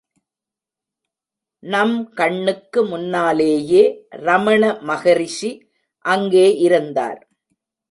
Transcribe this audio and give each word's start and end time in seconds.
நம் 1.63 2.13
கண்ணுக்கு 2.13 2.81
முன்னாலேயே 2.85 3.83
ரமண 4.09 4.63
மகரிஷி 4.81 5.51
அங்கே 6.05 6.47
இருந்தார். 6.57 7.21